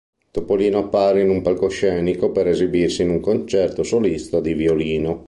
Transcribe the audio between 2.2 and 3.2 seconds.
per esibirsi in un